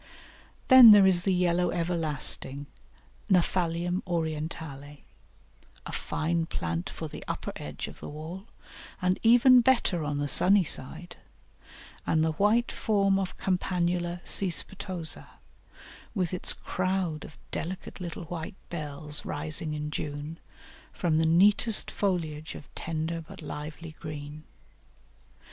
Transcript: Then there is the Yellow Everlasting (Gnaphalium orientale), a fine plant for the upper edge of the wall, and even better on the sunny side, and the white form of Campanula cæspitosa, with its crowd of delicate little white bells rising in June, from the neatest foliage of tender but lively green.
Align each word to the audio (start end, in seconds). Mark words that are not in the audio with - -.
Then 0.67 0.93
there 0.93 1.05
is 1.05 1.21
the 1.21 1.31
Yellow 1.31 1.69
Everlasting 1.69 2.65
(Gnaphalium 3.29 4.01
orientale), 4.07 4.97
a 5.85 5.91
fine 5.91 6.47
plant 6.47 6.89
for 6.89 7.07
the 7.07 7.23
upper 7.27 7.53
edge 7.55 7.87
of 7.87 7.99
the 7.99 8.09
wall, 8.09 8.47
and 8.99 9.19
even 9.21 9.61
better 9.61 10.03
on 10.03 10.17
the 10.17 10.27
sunny 10.27 10.63
side, 10.63 11.17
and 12.07 12.23
the 12.25 12.31
white 12.31 12.71
form 12.71 13.19
of 13.19 13.37
Campanula 13.37 14.21
cæspitosa, 14.25 15.27
with 16.15 16.33
its 16.33 16.51
crowd 16.53 17.23
of 17.23 17.37
delicate 17.51 17.99
little 18.01 18.23
white 18.25 18.55
bells 18.71 19.23
rising 19.23 19.75
in 19.75 19.91
June, 19.91 20.39
from 20.91 21.19
the 21.19 21.27
neatest 21.27 21.91
foliage 21.91 22.55
of 22.55 22.73
tender 22.73 23.21
but 23.21 23.43
lively 23.43 23.95
green. 23.99 24.45